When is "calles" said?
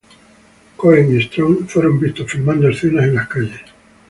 3.27-3.61